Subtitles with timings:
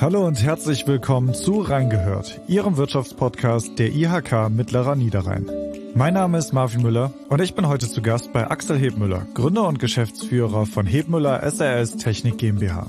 [0.00, 5.50] Hallo und herzlich willkommen zu Reingehört, Ihrem Wirtschaftspodcast der IHK Mittlerer Niederrhein.
[5.96, 9.66] Mein Name ist Marvin Müller und ich bin heute zu Gast bei Axel Hebmüller, Gründer
[9.66, 12.86] und Geschäftsführer von Hebmüller SRS Technik GmbH.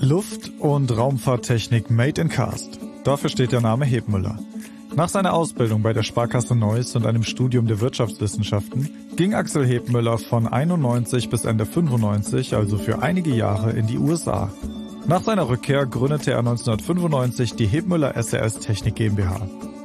[0.00, 2.78] Luft- und Raumfahrttechnik Made in Cast.
[3.04, 4.38] Dafür steht der Name Hebmüller.
[4.94, 10.18] Nach seiner Ausbildung bei der Sparkasse Neuss und einem Studium der Wirtschaftswissenschaften ging Axel Hebmüller
[10.18, 14.52] von 91 bis Ende 95, also für einige Jahre, in die USA.
[15.08, 19.40] Nach seiner Rückkehr gründete er 1995 die Hebmüller SRS Technik GmbH.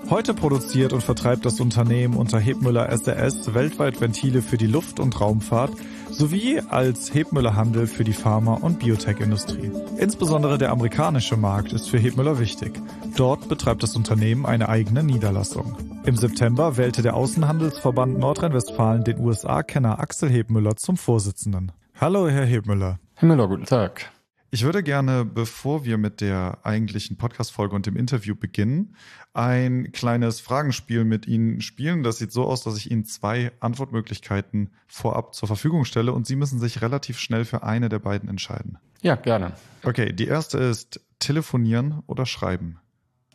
[0.09, 5.22] Heute produziert und vertreibt das Unternehmen unter Hebmüller SRS weltweit Ventile für die Luft- und
[5.22, 5.72] Raumfahrt
[6.09, 9.72] sowie als Hebmüller Handel für die Pharma- und Biotech-Industrie.
[9.98, 12.73] Insbesondere der amerikanische Markt ist für Hebmüller wichtig.
[13.16, 15.78] Dort betreibt das Unternehmen eine eigene Niederlassung.
[16.05, 21.72] Im September wählte der Außenhandelsverband Nordrhein-Westfalen den USA-Kenner Axel Hebmüller zum Vorsitzenden.
[21.95, 23.00] Hallo, Herr Hebmüller.
[23.16, 24.12] Herr Müller, guten Tag.
[24.54, 28.96] Ich würde gerne, bevor wir mit der eigentlichen Podcast-Folge und dem Interview beginnen,
[29.34, 32.04] ein kleines Fragenspiel mit Ihnen spielen.
[32.04, 36.36] Das sieht so aus, dass ich Ihnen zwei Antwortmöglichkeiten vorab zur Verfügung stelle und Sie
[36.36, 38.78] müssen sich relativ schnell für eine der beiden entscheiden.
[39.02, 39.54] Ja, gerne.
[39.82, 42.80] Okay, die erste ist telefonieren oder schreiben.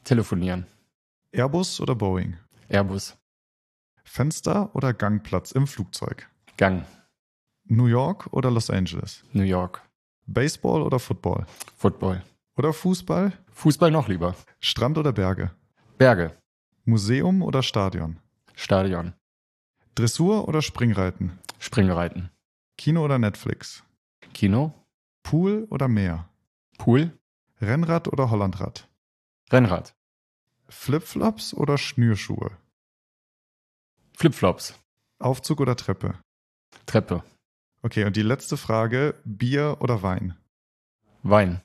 [0.05, 0.67] Telefonieren.
[1.33, 2.37] Airbus oder Boeing?
[2.69, 3.17] Airbus.
[4.05, 6.29] Fenster oder Gangplatz im Flugzeug?
[6.57, 6.85] Gang.
[7.65, 9.25] New York oder Los Angeles?
[9.33, 9.83] New York.
[10.29, 11.47] Baseball oder Football?
[11.77, 12.23] Football.
[12.57, 13.33] Oder Fußball?
[13.53, 14.37] Fußball noch lieber.
[14.61, 15.51] Strand oder Berge?
[15.97, 16.37] Berge.
[16.85, 18.21] Museum oder Stadion?
[18.55, 19.15] Stadion.
[19.95, 21.39] Dressur oder Springreiten?
[21.59, 22.31] Springreiten.
[22.77, 23.83] Kino oder Netflix?
[24.35, 24.75] Kino.
[25.23, 26.29] Pool oder Meer?
[26.77, 27.19] Pool.
[27.61, 28.87] Rennrad oder Hollandrad?
[29.51, 29.95] Rennrad.
[30.69, 32.51] Flipflops oder Schnürschuhe?
[34.15, 34.79] Flipflops.
[35.21, 36.19] Aufzug oder Treppe?
[36.85, 37.25] Treppe.
[37.83, 40.37] Okay, und die letzte Frage, Bier oder Wein?
[41.23, 41.61] Wein.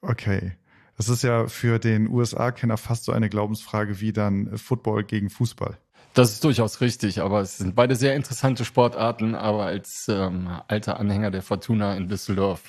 [0.00, 0.56] Okay.
[0.96, 5.78] Das ist ja für den USA-Kenner fast so eine Glaubensfrage wie dann Football gegen Fußball.
[6.14, 9.34] Das ist durchaus richtig, aber es sind beide sehr interessante Sportarten.
[9.34, 12.62] Aber als ähm, alter Anhänger der Fortuna in Düsseldorf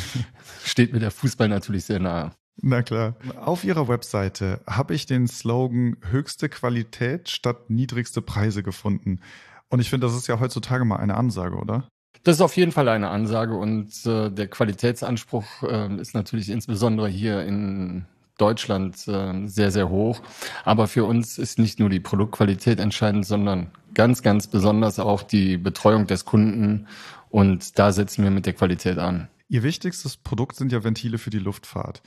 [0.64, 2.32] steht mir der Fußball natürlich sehr nahe.
[2.60, 3.14] Na klar.
[3.36, 9.20] Auf Ihrer Webseite habe ich den Slogan höchste Qualität statt niedrigste Preise gefunden.
[9.68, 11.88] Und ich finde, das ist ja heutzutage mal eine Ansage, oder?
[12.22, 17.08] Das ist auf jeden Fall eine Ansage und äh, der Qualitätsanspruch äh, ist natürlich insbesondere
[17.08, 18.04] hier in
[18.36, 20.20] Deutschland äh, sehr, sehr hoch.
[20.64, 25.56] Aber für uns ist nicht nur die Produktqualität entscheidend, sondern ganz, ganz besonders auch die
[25.56, 26.86] Betreuung des Kunden.
[27.30, 29.28] Und da setzen wir mit der Qualität an.
[29.48, 32.02] Ihr wichtigstes Produkt sind ja Ventile für die Luftfahrt.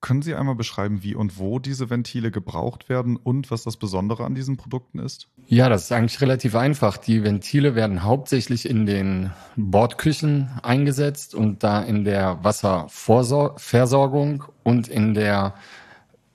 [0.00, 4.24] Können Sie einmal beschreiben, wie und wo diese Ventile gebraucht werden und was das Besondere
[4.24, 5.26] an diesen Produkten ist?
[5.46, 6.98] Ja, das ist eigentlich relativ einfach.
[6.98, 15.14] Die Ventile werden hauptsächlich in den Bordküchen eingesetzt und da in der Wasserversorgung und in
[15.14, 15.54] der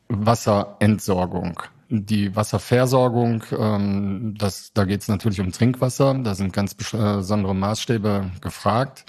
[0.10, 1.64] Wasserentsorgung.
[1.88, 8.32] Die Wasserversorgung, ähm, das, da geht es natürlich um Trinkwasser, da sind ganz besondere Maßstäbe
[8.42, 9.06] gefragt.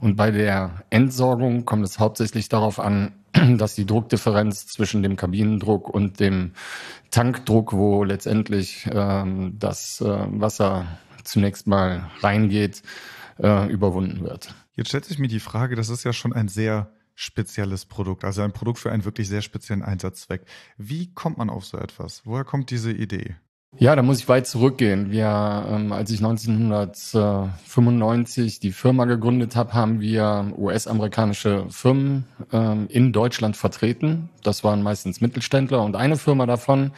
[0.00, 3.12] Und bei der Entsorgung kommt es hauptsächlich darauf an,
[3.58, 6.52] dass die Druckdifferenz zwischen dem Kabinendruck und dem
[7.10, 10.86] Tankdruck, wo letztendlich ähm, das äh, Wasser
[11.24, 12.82] zunächst mal reingeht,
[13.38, 14.54] äh, überwunden wird.
[14.74, 18.42] Jetzt stellt sich mir die Frage, das ist ja schon ein sehr spezielles Produkt, also
[18.42, 20.42] ein Produkt für einen wirklich sehr speziellen Einsatzzweck.
[20.76, 22.22] Wie kommt man auf so etwas?
[22.24, 23.36] Woher kommt diese Idee?
[23.76, 25.10] Ja, da muss ich weit zurückgehen.
[25.10, 33.12] Wir, ähm, als ich 1995 die Firma gegründet habe, haben wir US-amerikanische Firmen ähm, in
[33.12, 34.30] Deutschland vertreten.
[34.42, 36.92] Das waren meistens Mittelständler und eine Firma davon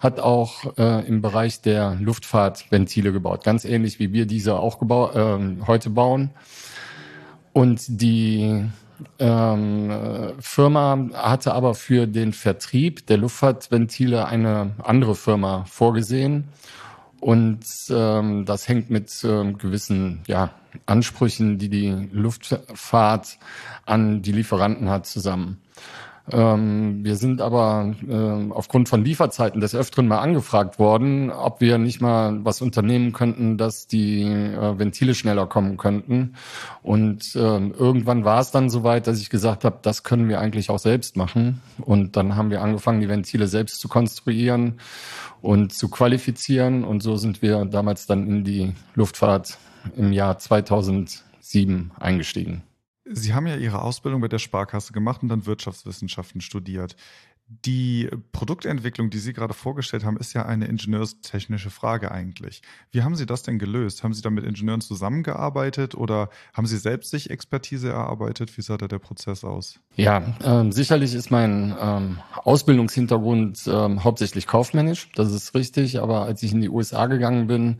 [0.00, 4.80] hat auch äh, im Bereich der Luftfahrt Ventile gebaut, ganz ähnlich wie wir diese auch
[4.80, 6.30] äh, heute bauen.
[7.52, 8.64] Und die
[9.18, 9.90] ähm,
[10.40, 16.44] Firma hatte aber für den Vertrieb der Luftfahrtventile eine andere Firma vorgesehen.
[17.20, 20.50] Und ähm, das hängt mit ähm, gewissen ja,
[20.84, 23.38] Ansprüchen, die die Luftfahrt
[23.86, 25.58] an die Lieferanten hat, zusammen.
[26.30, 31.76] Ähm, wir sind aber äh, aufgrund von Lieferzeiten des Öfteren mal angefragt worden, ob wir
[31.76, 36.34] nicht mal was unternehmen könnten, dass die äh, Ventile schneller kommen könnten.
[36.82, 40.70] Und äh, irgendwann war es dann soweit, dass ich gesagt habe, das können wir eigentlich
[40.70, 41.60] auch selbst machen.
[41.78, 44.80] Und dann haben wir angefangen, die Ventile selbst zu konstruieren
[45.42, 46.84] und zu qualifizieren.
[46.84, 49.58] Und so sind wir damals dann in die Luftfahrt
[49.94, 52.62] im Jahr 2007 eingestiegen.
[53.04, 56.96] Sie haben ja Ihre Ausbildung bei der Sparkasse gemacht und dann Wirtschaftswissenschaften studiert.
[57.46, 62.62] Die Produktentwicklung, die Sie gerade vorgestellt haben, ist ja eine ingenieurstechnische Frage eigentlich.
[62.90, 64.02] Wie haben Sie das denn gelöst?
[64.02, 68.56] Haben Sie da mit Ingenieuren zusammengearbeitet oder haben Sie selbst sich Expertise erarbeitet?
[68.56, 69.78] Wie sah da der Prozess aus?
[69.94, 76.00] Ja, ähm, sicherlich ist mein ähm, Ausbildungshintergrund ähm, hauptsächlich kaufmännisch, das ist richtig.
[76.00, 77.76] Aber als ich in die USA gegangen bin,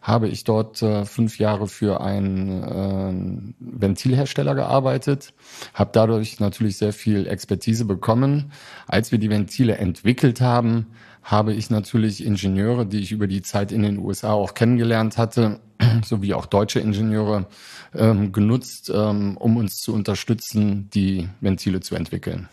[0.00, 5.34] habe ich dort äh, fünf Jahre für einen äh, Ventilhersteller gearbeitet,
[5.74, 8.52] habe dadurch natürlich sehr viel Expertise bekommen.
[8.86, 10.88] Als als wir die Ventile entwickelt haben,
[11.22, 15.60] habe ich natürlich Ingenieure, die ich über die Zeit in den USA auch kennengelernt hatte,
[16.04, 17.46] sowie auch deutsche Ingenieure
[17.94, 22.50] ähm, genutzt, ähm, um uns zu unterstützen, die Ventile zu entwickeln.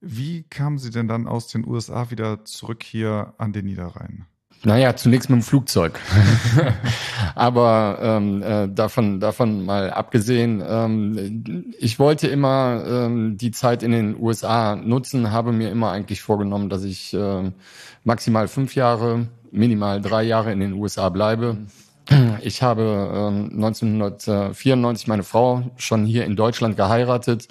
[0.00, 4.26] Wie kamen Sie denn dann aus den USA wieder zurück hier an den Niederrhein?
[4.64, 6.00] Naja, zunächst mit dem Flugzeug.
[7.34, 13.92] Aber ähm, äh, davon, davon mal abgesehen, ähm, ich wollte immer ähm, die Zeit in
[13.92, 17.52] den USA nutzen, habe mir immer eigentlich vorgenommen, dass ich ähm,
[18.04, 21.58] maximal fünf Jahre, minimal drei Jahre in den USA bleibe.
[22.42, 22.82] Ich habe
[23.14, 27.48] ähm, 1994 meine Frau schon hier in Deutschland geheiratet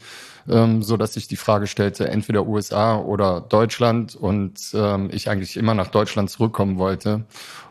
[0.50, 5.58] ähm, so dass sich die Frage stellte, entweder USA oder Deutschland und ähm, ich eigentlich
[5.58, 7.26] immer nach Deutschland zurückkommen wollte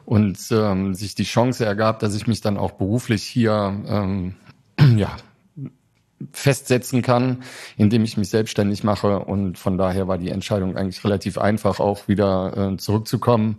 [0.04, 4.34] und ähm, sich die Chance ergab, dass ich mich dann auch beruflich hier ähm,
[4.96, 5.16] ja
[6.32, 7.42] festsetzen kann,
[7.76, 12.08] indem ich mich selbstständig mache und von daher war die Entscheidung eigentlich relativ einfach, auch
[12.08, 13.58] wieder äh, zurückzukommen.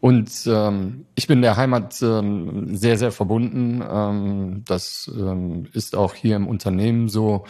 [0.00, 3.84] Und ähm, ich bin der Heimat ähm, sehr, sehr verbunden.
[3.86, 7.44] Ähm, das ähm, ist auch hier im Unternehmen so.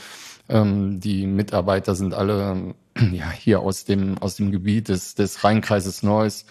[0.51, 2.75] Ähm, die Mitarbeiter sind alle
[3.13, 6.45] ja, hier aus dem, aus dem Gebiet des, des Rheinkreises Neuss.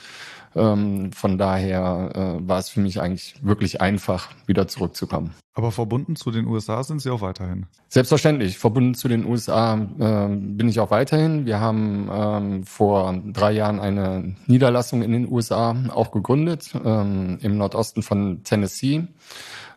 [0.56, 5.36] Ähm, von daher äh, war es für mich eigentlich wirklich einfach, wieder zurückzukommen.
[5.54, 7.66] Aber verbunden zu den USA sind Sie auch weiterhin?
[7.90, 8.58] Selbstverständlich.
[8.58, 11.46] Verbunden zu den USA äh, bin ich auch weiterhin.
[11.46, 17.58] Wir haben ähm, vor drei Jahren eine Niederlassung in den USA auch gegründet, ähm, im
[17.58, 19.08] Nordosten von Tennessee.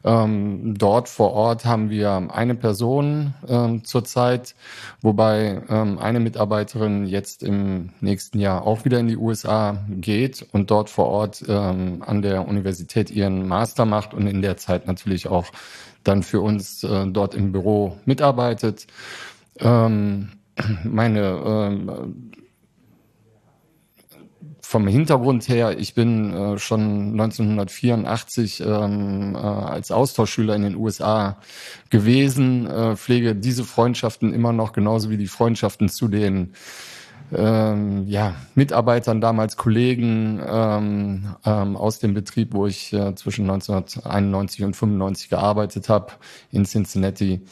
[0.05, 4.55] Ähm, dort vor Ort haben wir eine Person ähm, zurzeit,
[5.01, 10.71] wobei ähm, eine Mitarbeiterin jetzt im nächsten Jahr auch wieder in die USA geht und
[10.71, 15.29] dort vor Ort ähm, an der Universität ihren Master macht und in der Zeit natürlich
[15.29, 15.47] auch
[16.03, 18.87] dann für uns äh, dort im Büro mitarbeitet.
[19.61, 20.31] Ähm,
[20.85, 22.33] meine ähm,
[24.73, 31.37] vom Hintergrund her, ich bin äh, schon 1984 ähm, äh, als Austauschschüler in den USA
[31.91, 36.55] gewesen, äh, pflege diese Freundschaften immer noch genauso wie die Freundschaften zu den
[37.35, 44.65] ähm, ja, Mitarbeitern, damals Kollegen ähm, ähm, aus dem Betrieb, wo ich äh, zwischen 1991
[44.65, 46.13] und 95 gearbeitet habe
[46.51, 47.43] in Cincinnati,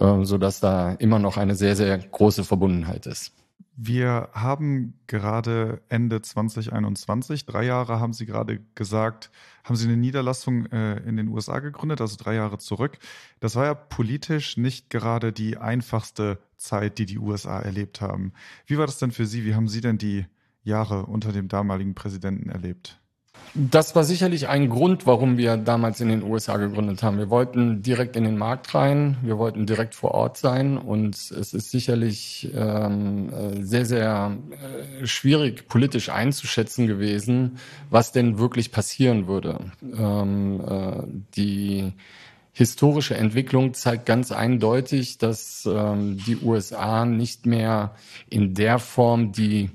[0.00, 3.34] äh, so dass da immer noch eine sehr, sehr große Verbundenheit ist.
[3.82, 9.30] Wir haben gerade Ende 2021, drei Jahre haben Sie gerade gesagt,
[9.64, 12.98] haben Sie eine Niederlassung äh, in den USA gegründet, also drei Jahre zurück.
[13.40, 18.34] Das war ja politisch nicht gerade die einfachste Zeit, die die USA erlebt haben.
[18.66, 19.46] Wie war das denn für Sie?
[19.46, 20.26] Wie haben Sie denn die
[20.62, 23.00] Jahre unter dem damaligen Präsidenten erlebt?
[23.54, 27.18] Das war sicherlich ein Grund, warum wir damals in den USA gegründet haben.
[27.18, 31.52] Wir wollten direkt in den Markt rein, wir wollten direkt vor Ort sein und es
[31.52, 34.36] ist sicherlich ähm, äh, sehr, sehr
[35.02, 37.58] äh, schwierig politisch einzuschätzen gewesen,
[37.90, 39.58] was denn wirklich passieren würde.
[39.82, 41.02] Ähm, äh,
[41.34, 41.92] die
[42.52, 47.96] historische Entwicklung zeigt ganz eindeutig, dass ähm, die USA nicht mehr
[48.28, 49.70] in der Form die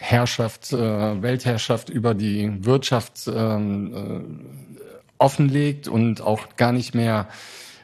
[0.00, 4.80] Herrschaft, äh, Weltherrschaft über die Wirtschaft ähm, äh,
[5.18, 7.28] offenlegt und auch gar nicht mehr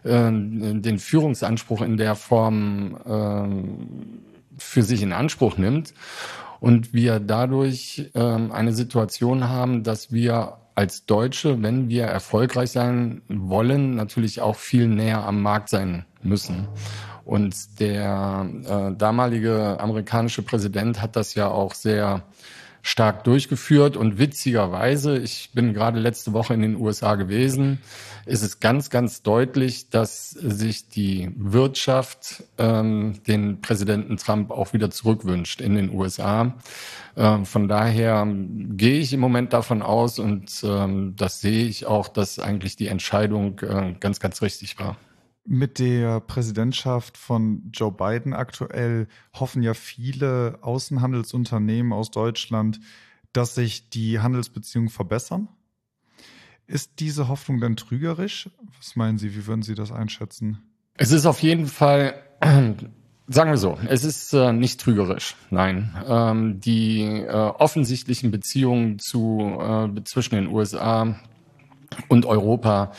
[0.03, 5.93] äh, den Führungsanspruch in der Form äh, für sich in Anspruch nimmt.
[6.59, 13.23] Und wir dadurch äh, eine Situation haben, dass wir als Deutsche, wenn wir erfolgreich sein
[13.29, 16.67] wollen, natürlich auch viel näher am Markt sein müssen.
[17.27, 22.23] Und der äh, damalige amerikanische Präsident hat das ja auch sehr
[22.83, 23.97] stark durchgeführt.
[23.97, 27.81] Und witzigerweise, ich bin gerade letzte Woche in den USA gewesen,
[28.27, 34.93] ist es ganz, ganz deutlich, dass sich die Wirtschaft ähm, den Präsidenten Trump auch wieder
[34.93, 36.55] zurückwünscht in den USA.
[37.17, 42.07] Ähm, von daher gehe ich im Moment davon aus und ähm, das sehe ich auch,
[42.07, 44.97] dass eigentlich die Entscheidung äh, ganz, ganz richtig war.
[45.47, 52.81] Mit der Präsidentschaft von Joe Biden aktuell hoffen ja viele Außenhandelsunternehmen aus Deutschland,
[53.33, 55.49] dass sich die Handelsbeziehungen verbessern.
[56.67, 58.51] Ist diese Hoffnung denn trügerisch?
[58.77, 60.59] Was meinen Sie, wie würden Sie das einschätzen?
[60.95, 62.23] Es ist auf jeden Fall
[63.29, 65.35] Sagen wir so, es ist äh, nicht trügerisch.
[65.51, 71.17] Nein, ähm, die äh, offensichtlichen Beziehungen zu, äh, zwischen den USA
[72.09, 72.93] und Europa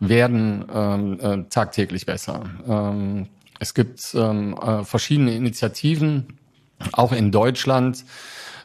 [0.00, 2.44] werden ähm, äh, tagtäglich besser.
[2.66, 6.38] Ähm, es gibt ähm, äh, verschiedene Initiativen,
[6.92, 8.04] auch in Deutschland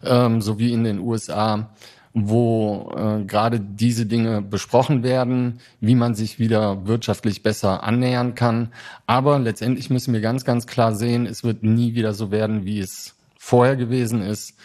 [0.03, 1.69] ähm, sowie in den USA,
[2.13, 8.73] wo äh, gerade diese Dinge besprochen werden, wie man sich wieder wirtschaftlich besser annähern kann.
[9.05, 12.79] Aber letztendlich müssen wir ganz, ganz klar sehen, es wird nie wieder so werden, wie
[12.79, 14.55] es vorher gewesen ist.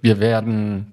[0.00, 0.92] Wir werden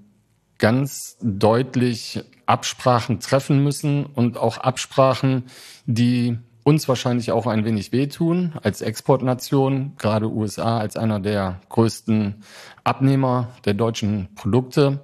[0.59, 5.45] ganz deutlich Absprachen treffen müssen und auch Absprachen,
[5.85, 12.43] die uns wahrscheinlich auch ein wenig wehtun als Exportnation, gerade USA als einer der größten
[12.83, 14.99] Abnehmer der deutschen Produkte.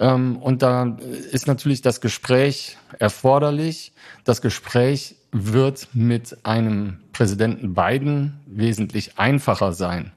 [0.00, 0.96] Ähm, und da
[1.30, 3.92] ist natürlich das Gespräch erforderlich.
[4.24, 10.12] Das Gespräch wird mit einem Präsidenten Biden wesentlich einfacher sein.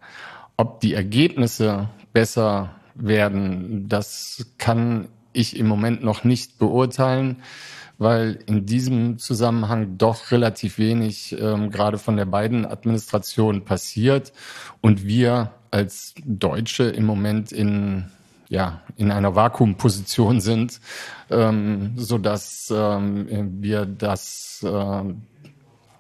[0.58, 7.38] Ob die Ergebnisse besser werden, das kann ich im Moment noch nicht beurteilen,
[7.98, 14.33] weil in diesem Zusammenhang doch relativ wenig ähm, gerade von der beiden Administration passiert
[14.81, 18.05] und wir als Deutsche im Moment in
[18.50, 20.81] ja, in einer Vakuumposition sind,
[21.29, 25.03] ähm, so dass ähm, wir das äh,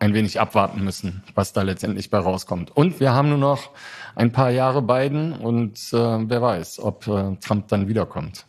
[0.01, 2.75] ein wenig abwarten müssen, was da letztendlich bei rauskommt.
[2.75, 3.69] Und wir haben nur noch
[4.15, 8.47] ein paar Jahre Biden und äh, wer weiß, ob äh, Trump dann wiederkommt.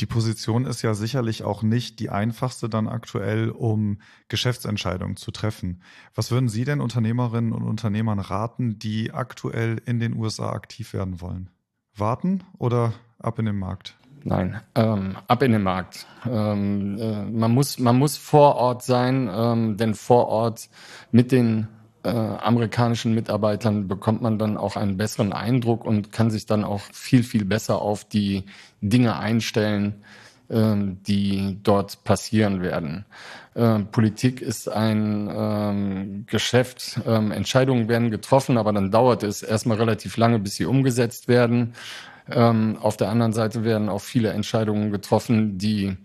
[0.00, 5.82] Die Position ist ja sicherlich auch nicht die einfachste dann aktuell, um Geschäftsentscheidungen zu treffen.
[6.14, 11.22] Was würden Sie denn Unternehmerinnen und Unternehmern raten, die aktuell in den USA aktiv werden
[11.22, 11.48] wollen?
[11.94, 13.99] Warten oder ab in den Markt?
[14.24, 16.06] Nein, ähm, ab in den Markt.
[16.30, 20.68] Ähm, äh, man, muss, man muss vor Ort sein, ähm, denn vor Ort
[21.10, 21.68] mit den
[22.02, 26.80] äh, amerikanischen Mitarbeitern bekommt man dann auch einen besseren Eindruck und kann sich dann auch
[26.92, 28.44] viel, viel besser auf die
[28.80, 30.02] Dinge einstellen,
[30.50, 33.04] ähm, die dort passieren werden.
[33.54, 37.00] Ähm, Politik ist ein ähm, Geschäft.
[37.06, 41.74] Ähm, Entscheidungen werden getroffen, aber dann dauert es erstmal relativ lange, bis sie umgesetzt werden.
[42.28, 45.96] Ähm, auf der anderen Seite werden auch viele Entscheidungen getroffen, die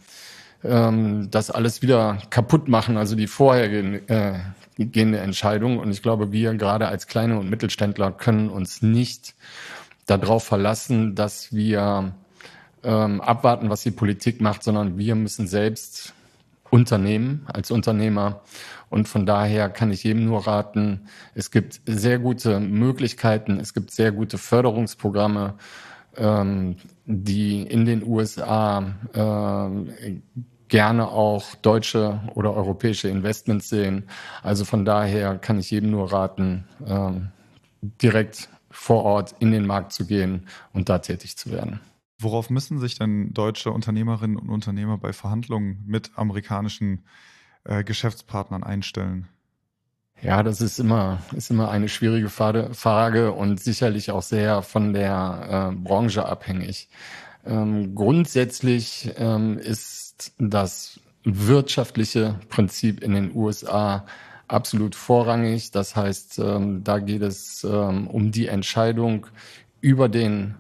[0.64, 5.80] ähm, das alles wieder kaputt machen, also die vorhergehende äh, Entscheidung.
[5.80, 9.36] Und ich glaube, wir gerade als kleine und Mittelständler können uns nicht
[10.06, 12.14] darauf verlassen, dass wir
[12.84, 16.14] ähm, abwarten, was die Politik macht, sondern wir müssen selbst
[16.70, 18.42] unternehmen als Unternehmer.
[18.90, 23.92] Und von daher kann ich jedem nur raten, es gibt sehr gute Möglichkeiten, es gibt
[23.92, 25.56] sehr gute Förderungsprogramme
[26.18, 30.16] ähm, die in den USA äh,
[30.68, 34.10] gerne auch deutsche oder europäische Investments sehen.
[34.42, 37.30] Also von daher kann ich jedem nur raten, ähm,
[38.02, 41.80] direkt vor Ort in den Markt zu gehen und da tätig zu werden.
[42.20, 47.06] Worauf müssen sich denn deutsche Unternehmerinnen und Unternehmer bei Verhandlungen mit amerikanischen
[47.66, 49.28] äh, Geschäftspartnern einstellen?
[50.22, 55.72] Ja, das ist immer, ist immer eine schwierige Frage und sicherlich auch sehr von der
[55.72, 56.90] äh, Branche abhängig.
[57.46, 64.06] Ähm, grundsätzlich ähm, ist das wirtschaftliche Prinzip in den USA
[64.48, 65.72] absolut vorrangig.
[65.72, 69.28] Das heißt, ähm, da geht es ähm, um die Entscheidung
[69.82, 70.56] über den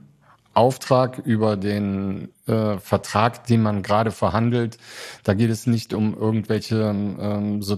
[0.56, 4.78] Auftrag, über den äh, Vertrag, den man gerade verhandelt.
[5.24, 7.78] Da geht es nicht um irgendwelche ähm, so,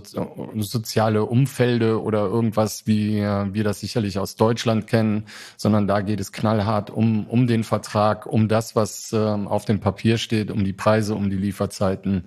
[0.58, 5.26] soziale Umfelde oder irgendwas, wie äh, wir das sicherlich aus Deutschland kennen,
[5.58, 9.80] sondern da geht es knallhart um, um den Vertrag, um das, was äh, auf dem
[9.80, 12.26] Papier steht, um die Preise, um die Lieferzeiten,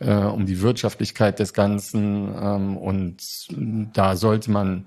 [0.00, 2.34] äh, um die Wirtschaftlichkeit des Ganzen.
[2.34, 3.16] Ähm, und
[3.92, 4.86] da sollte man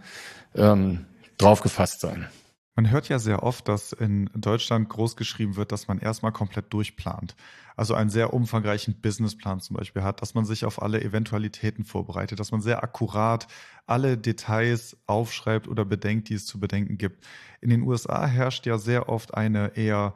[0.56, 1.06] ähm,
[1.38, 2.28] drauf gefasst sein.
[2.75, 7.36] Man hört ja sehr oft, dass in Deutschland großgeschrieben wird, dass man erstmal komplett durchplant.
[7.77, 12.39] Also einen sehr umfangreichen Businessplan zum Beispiel hat, dass man sich auf alle Eventualitäten vorbereitet,
[12.39, 13.48] dass man sehr akkurat
[13.86, 17.25] alle Details aufschreibt oder bedenkt, die es zu bedenken gibt.
[17.62, 20.15] In den USA herrscht ja sehr oft eine eher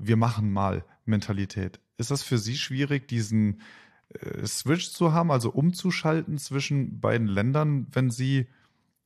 [0.00, 1.78] wir machen mal Mentalität.
[1.98, 3.60] Ist das für Sie schwierig, diesen
[4.08, 8.48] äh, Switch zu haben, also umzuschalten zwischen beiden Ländern, wenn Sie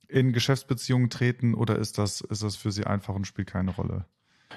[0.09, 4.05] in Geschäftsbeziehungen treten oder ist das, ist das für Sie einfach und spielt keine Rolle?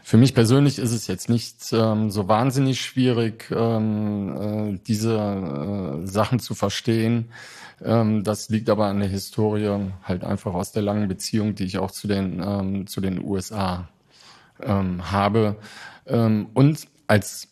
[0.04, 6.06] Für mich persönlich ist es jetzt nicht ähm, so wahnsinnig schwierig, ähm, äh, diese äh,
[6.08, 7.32] Sachen zu verstehen.
[7.84, 11.77] Ähm, das liegt aber an der Historie, halt einfach aus der langen Beziehung, die ich
[11.77, 13.89] auch zu den, ähm, zu den USA
[14.62, 15.58] ähm, habe.
[16.06, 17.50] Ähm, und als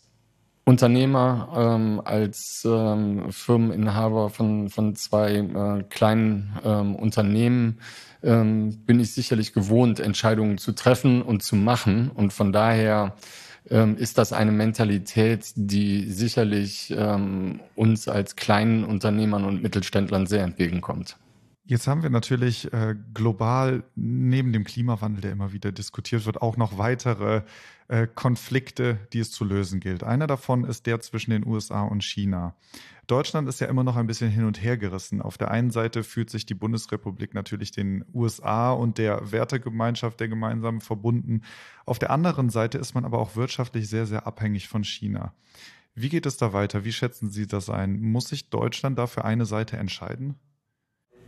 [0.68, 7.78] Unternehmer, ähm, als ähm, Firmeninhaber von, von zwei äh, kleinen ähm, Unternehmen
[8.24, 12.10] ähm, bin ich sicherlich gewohnt, Entscheidungen zu treffen und zu machen.
[12.12, 13.14] Und von daher
[13.70, 20.42] ähm, ist das eine Mentalität, die sicherlich ähm, uns als kleinen Unternehmern und Mittelständlern sehr
[20.42, 21.16] entgegenkommt.
[21.68, 26.56] Jetzt haben wir natürlich äh, global neben dem Klimawandel, der immer wieder diskutiert wird, auch
[26.56, 27.42] noch weitere
[27.88, 30.04] äh, Konflikte, die es zu lösen gilt.
[30.04, 32.54] Einer davon ist der zwischen den USA und China.
[33.08, 35.20] Deutschland ist ja immer noch ein bisschen hin und her gerissen.
[35.20, 40.28] Auf der einen Seite fühlt sich die Bundesrepublik natürlich den USA und der Wertegemeinschaft der
[40.28, 41.42] gemeinsamen verbunden.
[41.84, 45.34] Auf der anderen Seite ist man aber auch wirtschaftlich sehr, sehr abhängig von China.
[45.96, 46.84] Wie geht es da weiter?
[46.84, 48.00] Wie schätzen Sie das ein?
[48.00, 50.36] Muss sich Deutschland dafür eine Seite entscheiden?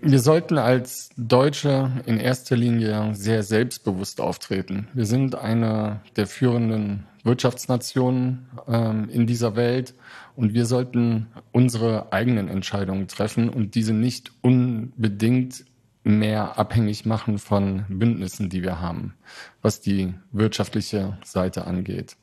[0.00, 4.88] Wir sollten als Deutsche in erster Linie sehr selbstbewusst auftreten.
[4.94, 9.94] Wir sind eine der führenden Wirtschaftsnationen ähm, in dieser Welt
[10.36, 15.64] und wir sollten unsere eigenen Entscheidungen treffen und diese nicht unbedingt
[16.04, 19.14] mehr abhängig machen von Bündnissen, die wir haben,
[19.62, 22.16] was die wirtschaftliche Seite angeht.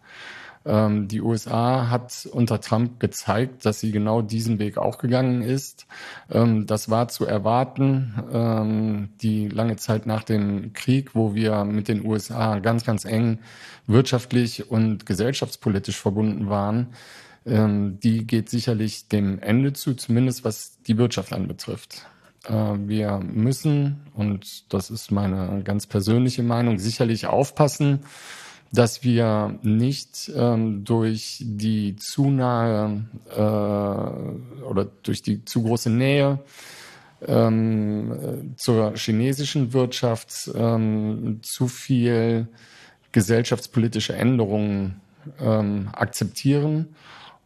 [0.66, 5.86] Ähm, die USA hat unter Trump gezeigt, dass sie genau diesen Weg auch gegangen ist.
[6.32, 8.16] Ähm, das war zu erwarten.
[8.32, 13.40] Ähm, die lange Zeit nach dem Krieg, wo wir mit den USA ganz, ganz eng
[13.86, 16.88] wirtschaftlich und gesellschaftspolitisch verbunden waren,
[17.46, 22.08] ähm, die geht sicherlich dem Ende zu, zumindest was die Wirtschaft anbetrifft.
[22.48, 28.00] Äh, wir müssen, und das ist meine ganz persönliche Meinung, sicherlich aufpassen,
[28.72, 36.40] dass wir nicht ähm, durch die zu nahe äh, oder durch die zu große Nähe
[37.26, 42.48] ähm, zur chinesischen Wirtschaft ähm, zu viel
[43.12, 45.00] gesellschaftspolitische Änderungen
[45.40, 46.96] ähm, akzeptieren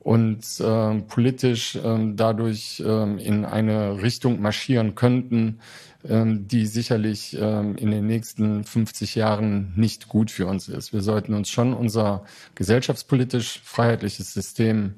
[0.09, 5.59] und äh, politisch äh, dadurch äh, in eine Richtung marschieren könnten,
[6.03, 10.93] ähm, die sicherlich ähm, in den nächsten 50 Jahren nicht gut für uns ist.
[10.93, 12.23] Wir sollten uns schon unser
[12.55, 14.95] gesellschaftspolitisch freiheitliches System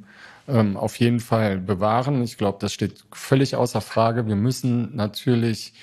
[0.48, 2.24] ähm, auf jeden Fall bewahren.
[2.24, 4.28] Ich glaube, das steht völlig außer Frage.
[4.28, 5.74] Wir müssen natürlich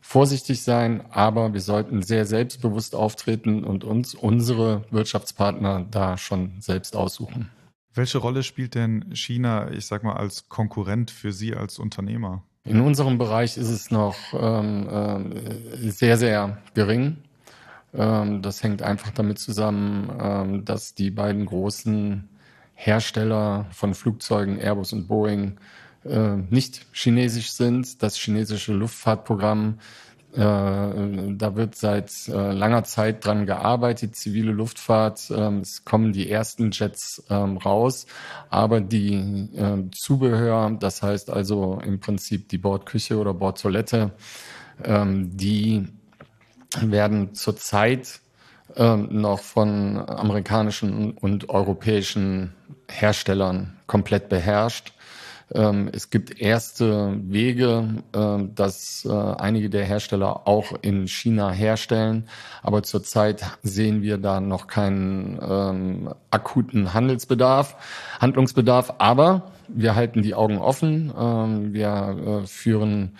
[0.00, 6.96] vorsichtig sein, aber wir sollten sehr selbstbewusst auftreten und uns unsere Wirtschaftspartner da schon selbst
[6.96, 7.50] aussuchen.
[7.94, 12.42] Welche Rolle spielt denn China, ich sag mal, als Konkurrent für Sie als Unternehmer?
[12.64, 17.18] In unserem Bereich ist es noch ähm, äh, sehr, sehr gering.
[17.92, 22.28] Ähm, das hängt einfach damit zusammen, ähm, dass die beiden großen
[22.74, 25.58] Hersteller von Flugzeugen, Airbus und Boeing,
[26.04, 28.02] äh, nicht chinesisch sind.
[28.02, 29.78] Das chinesische Luftfahrtprogramm
[30.34, 30.40] äh,
[31.36, 35.30] da wird seit äh, langer Zeit dran gearbeitet, zivile Luftfahrt.
[35.30, 38.06] Ähm, es kommen die ersten Jets ähm, raus,
[38.50, 39.14] aber die
[39.54, 44.10] äh, Zubehör, das heißt also im Prinzip die Bordküche oder Bordtoilette,
[44.82, 45.86] ähm, die
[46.80, 48.20] werden zurzeit
[48.76, 52.54] noch von amerikanischen und europäischen
[52.88, 54.93] Herstellern komplett beherrscht.
[55.52, 62.28] Ähm, es gibt erste Wege, äh, dass äh, einige der Hersteller auch in China herstellen.
[62.62, 67.76] Aber zurzeit sehen wir da noch keinen ähm, akuten Handelsbedarf,
[68.20, 68.94] Handlungsbedarf.
[68.98, 71.12] Aber wir halten die Augen offen.
[71.16, 73.16] Ähm, wir äh, führen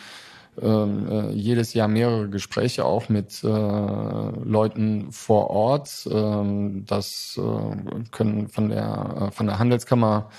[0.60, 6.08] äh, jedes Jahr mehrere Gespräche auch mit äh, Leuten vor Ort.
[6.10, 10.30] Ähm, das äh, können von der von der Handelskammer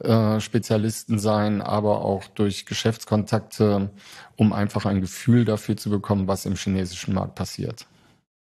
[0.00, 3.90] äh, Spezialisten sein, aber auch durch Geschäftskontakte,
[4.36, 7.86] um einfach ein Gefühl dafür zu bekommen, was im chinesischen Markt passiert.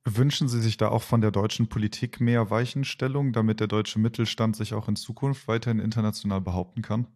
[0.06, 4.56] Wünschen Sie sich da auch von der deutschen Politik mehr Weichenstellung, damit der deutsche Mittelstand
[4.56, 7.08] sich auch in Zukunft weiterhin international behaupten kann?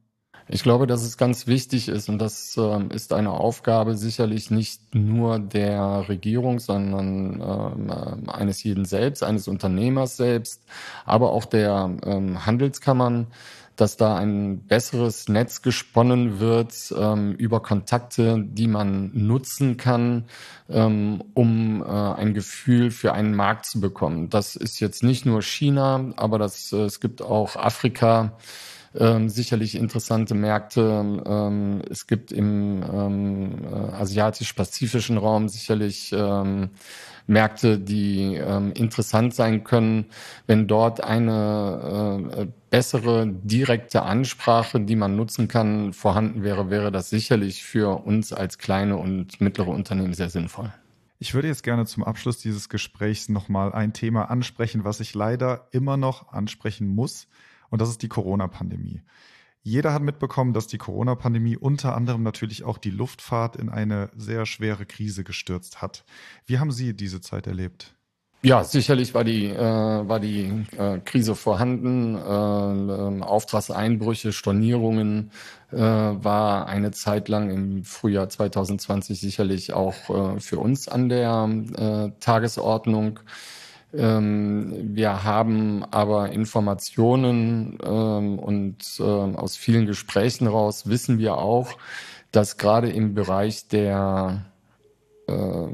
[0.49, 4.95] Ich glaube, dass es ganz wichtig ist und das äh, ist eine Aufgabe sicherlich nicht
[4.95, 10.63] nur der Regierung, sondern äh, eines jeden selbst, eines Unternehmers selbst,
[11.05, 13.27] aber auch der äh, Handelskammern,
[13.77, 20.25] dass da ein besseres Netz gesponnen wird ähm, über Kontakte, die man nutzen kann,
[20.69, 24.29] ähm, um äh, ein Gefühl für einen Markt zu bekommen.
[24.29, 28.37] Das ist jetzt nicht nur China, aber das, äh, es gibt auch Afrika.
[28.99, 30.81] Ähm, sicherlich interessante Märkte.
[31.25, 36.71] Ähm, es gibt im ähm, äh, asiatisch-pazifischen Raum sicherlich ähm,
[37.27, 40.05] Märkte, die ähm, interessant sein können,
[40.47, 47.11] wenn dort eine äh, bessere direkte Ansprache, die man nutzen kann, vorhanden wäre, wäre das
[47.11, 50.73] sicherlich für uns als kleine und mittlere Unternehmen sehr sinnvoll.
[51.19, 55.67] Ich würde jetzt gerne zum Abschluss dieses Gesprächs nochmal ein Thema ansprechen, was ich leider
[55.71, 57.27] immer noch ansprechen muss.
[57.69, 59.01] Und das ist die Corona-Pandemie.
[59.63, 64.45] Jeder hat mitbekommen, dass die Corona-Pandemie unter anderem natürlich auch die Luftfahrt in eine sehr
[64.45, 66.05] schwere Krise gestürzt hat.
[66.45, 67.97] Wie haben Sie diese Zeit erlebt?
[68.43, 72.15] Ja, sicherlich war die, äh, war die äh, Krise vorhanden.
[72.15, 75.31] Äh, Auftragseinbrüche, Stornierungen
[75.71, 81.49] äh, war eine Zeit lang im Frühjahr 2020 sicherlich auch äh, für uns an der
[81.75, 83.19] äh, Tagesordnung.
[83.93, 91.69] Ähm, wir haben aber Informationen ähm, und äh, aus vielen Gesprächen raus wissen wir auch,
[92.31, 94.45] dass gerade im Bereich der
[95.27, 95.67] äh,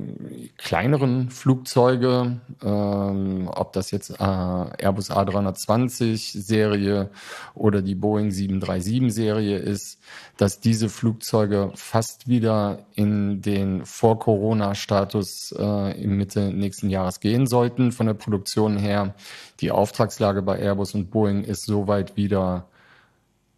[0.57, 7.11] kleineren Flugzeuge, ähm, ob das jetzt äh, Airbus A320 Serie
[7.53, 9.99] oder die Boeing 737 Serie ist,
[10.37, 17.91] dass diese Flugzeuge fast wieder in den Vor-Corona-Status äh, im Mitte nächsten Jahres gehen sollten.
[17.91, 19.13] Von der Produktion her,
[19.59, 22.65] die Auftragslage bei Airbus und Boeing ist soweit wieder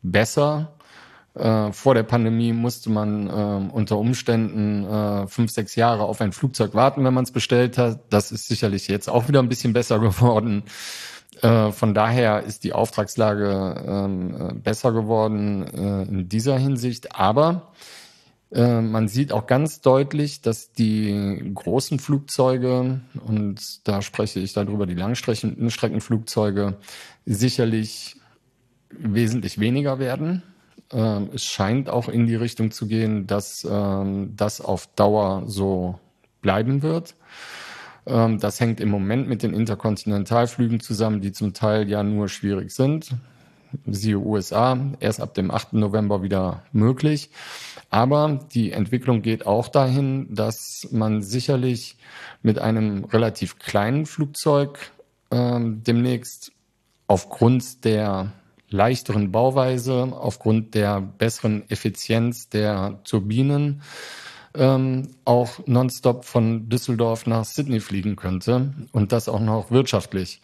[0.03, 0.74] besser.
[1.35, 6.31] Äh, vor der Pandemie musste man äh, unter Umständen äh, fünf, sechs Jahre auf ein
[6.31, 7.99] Flugzeug warten, wenn man es bestellt hat.
[8.09, 10.63] Das ist sicherlich jetzt auch wieder ein bisschen besser geworden.
[11.41, 17.15] Äh, von daher ist die Auftragslage ähm, äh, besser geworden äh, in dieser Hinsicht.
[17.15, 17.73] Aber
[18.51, 24.93] man sieht auch ganz deutlich, dass die großen Flugzeuge, und da spreche ich darüber, die
[24.93, 26.77] Langstreckenflugzeuge,
[27.25, 28.15] sicherlich
[28.91, 30.43] wesentlich weniger werden
[30.91, 35.99] ähm, es scheint auch in die Richtung zu gehen, dass ähm, das auf Dauer so
[36.41, 37.15] bleiben wird.
[38.05, 42.71] Ähm, das hängt im Moment mit den Interkontinentalflügen zusammen, die zum Teil ja nur schwierig
[42.71, 43.09] sind.
[43.87, 45.73] Siehe USA, erst ab dem 8.
[45.73, 47.29] November wieder möglich.
[47.89, 51.97] Aber die Entwicklung geht auch dahin, dass man sicherlich
[52.41, 54.91] mit einem relativ kleinen Flugzeug
[55.31, 56.51] ähm, demnächst
[57.07, 58.31] aufgrund der
[58.75, 63.81] leichteren Bauweise, aufgrund der besseren Effizienz der Turbinen
[64.57, 70.41] ähm, auch nonstop von Düsseldorf nach Sydney fliegen könnte und das auch noch wirtschaftlich.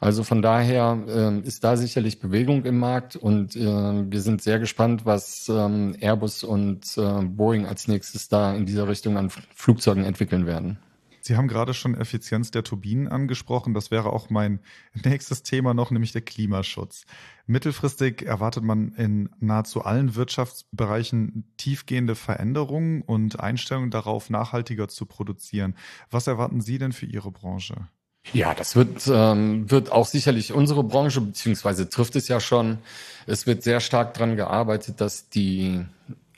[0.00, 4.58] Also von daher äh, ist da sicherlich Bewegung im Markt und äh, wir sind sehr
[4.58, 10.04] gespannt, was ähm, Airbus und äh, Boeing als nächstes da in dieser Richtung an Flugzeugen
[10.04, 10.78] entwickeln werden.
[11.26, 13.72] Sie haben gerade schon Effizienz der Turbinen angesprochen.
[13.72, 14.60] Das wäre auch mein
[15.04, 17.06] nächstes Thema noch, nämlich der Klimaschutz.
[17.46, 25.76] Mittelfristig erwartet man in nahezu allen Wirtschaftsbereichen tiefgehende Veränderungen und Einstellungen darauf, nachhaltiger zu produzieren.
[26.10, 27.88] Was erwarten Sie denn für Ihre Branche?
[28.34, 32.78] Ja, das wird, ähm, wird auch sicherlich unsere Branche, beziehungsweise trifft es ja schon.
[33.26, 35.86] Es wird sehr stark daran gearbeitet, dass die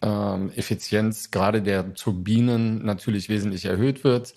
[0.02, 4.34] ähm, Effizienz gerade der Turbinen natürlich wesentlich erhöht wird.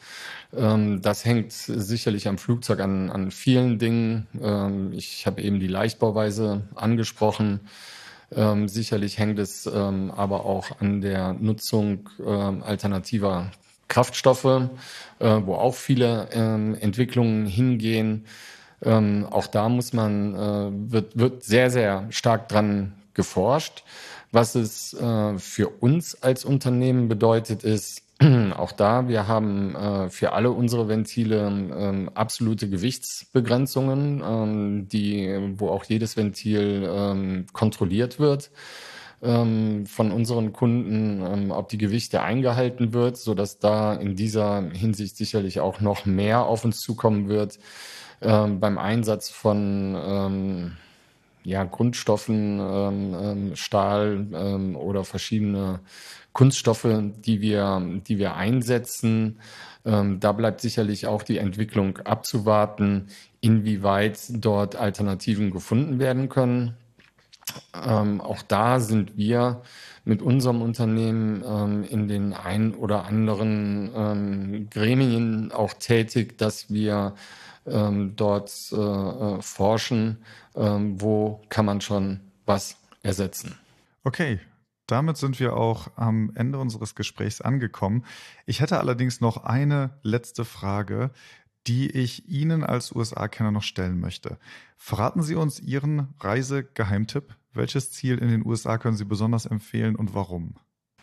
[0.55, 4.27] Ähm, das hängt sicherlich am Flugzeug an, an vielen Dingen.
[4.41, 7.61] Ähm, ich habe eben die Leichtbauweise angesprochen.
[8.35, 13.51] Ähm, sicherlich hängt es ähm, aber auch an der Nutzung ähm, alternativer
[13.87, 14.69] Kraftstoffe, äh,
[15.19, 18.25] wo auch viele Entwicklungen hingehen.
[18.81, 23.83] auch da muss man, äh, wird, wird sehr, sehr stark dran geforscht.
[24.31, 28.01] Was es äh, für uns als Unternehmen bedeutet, ist,
[28.55, 35.67] auch da, wir haben äh, für alle unsere Ventile ähm, absolute Gewichtsbegrenzungen, ähm, die, wo
[35.67, 38.51] auch jedes Ventil ähm, kontrolliert wird
[39.21, 45.17] ähm, von unseren Kunden, ob die Gewichte eingehalten wird, so dass da in dieser Hinsicht
[45.17, 47.59] sicherlich auch noch mehr auf uns zukommen wird
[48.21, 50.75] beim Einsatz von
[51.43, 55.79] ja, Grundstoffen, ähm, ähm, Stahl ähm, oder verschiedene
[56.33, 56.87] Kunststoffe,
[57.25, 59.39] die wir, die wir einsetzen.
[59.85, 63.07] Ähm, da bleibt sicherlich auch die Entwicklung abzuwarten,
[63.41, 66.75] inwieweit dort Alternativen gefunden werden können.
[67.73, 69.61] Ähm, auch da sind wir
[70.05, 77.15] mit unserem Unternehmen ähm, in den ein oder anderen ähm, Gremien auch tätig, dass wir
[77.71, 80.23] ähm, dort äh, äh, forschen,
[80.55, 83.57] ähm, wo kann man schon was ersetzen.
[84.03, 84.39] Okay,
[84.87, 88.05] damit sind wir auch am Ende unseres Gesprächs angekommen.
[88.45, 91.11] Ich hätte allerdings noch eine letzte Frage,
[91.67, 94.39] die ich Ihnen als USA-Kenner noch stellen möchte.
[94.77, 97.35] Verraten Sie uns Ihren Reisegeheimtipp.
[97.53, 100.55] Welches Ziel in den USA können Sie besonders empfehlen und warum?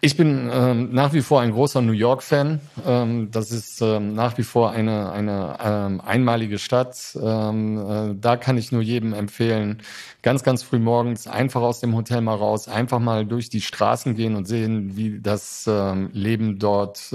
[0.03, 2.61] Ich bin ähm, nach wie vor ein großer New York-Fan.
[2.87, 7.19] Ähm, das ist ähm, nach wie vor eine, eine ähm, einmalige Stadt.
[7.21, 9.83] Ähm, äh, da kann ich nur jedem empfehlen,
[10.21, 14.15] ganz, ganz früh morgens einfach aus dem Hotel mal raus, einfach mal durch die Straßen
[14.15, 17.15] gehen und sehen, wie das ähm, Leben dort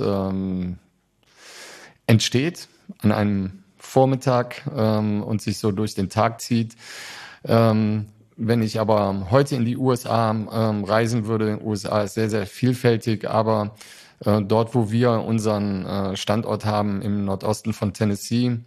[2.08, 2.67] entsteht
[3.00, 6.76] an einem Vormittag und sich so durch den Tag zieht.
[7.46, 12.48] Ähm, wenn ich aber heute in die USA ähm, reisen würde, USA ist sehr, sehr
[12.48, 13.76] vielfältig, aber
[14.26, 18.60] äh, dort, wo wir unseren äh, Standort haben im Nordosten von Tennessee,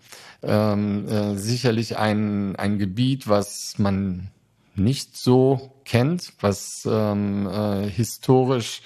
[0.43, 4.31] ähm, äh, sicherlich ein, ein Gebiet, was man
[4.77, 8.83] nicht so kennt, was ähm, äh, historisch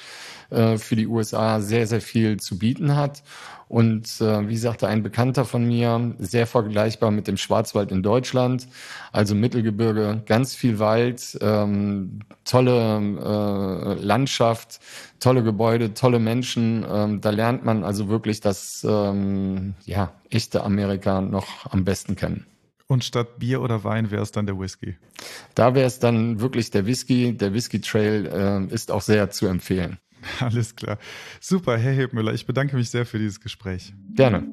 [0.51, 3.23] äh, für die USA sehr, sehr viel zu bieten hat.
[3.69, 8.67] Und äh, wie sagte ein Bekannter von mir, sehr vergleichbar mit dem Schwarzwald in Deutschland.
[9.13, 14.81] Also Mittelgebirge, ganz viel Wald, ähm, tolle äh, Landschaft,
[15.21, 16.85] tolle Gebäude, tolle Menschen.
[16.91, 22.47] Ähm, da lernt man also wirklich das ähm, ja, echte Amerika noch am besten kennen.
[22.87, 24.97] Und statt Bier oder Wein wäre es dann der Whisky?
[25.55, 27.37] Da wäre es dann wirklich der Whisky.
[27.37, 29.99] Der Whisky Trail äh, ist auch sehr zu empfehlen.
[30.41, 30.99] Alles klar.
[31.41, 33.93] Super, Herr Hebmüller, ich bedanke mich sehr für dieses Gespräch.
[34.15, 34.45] Gerne.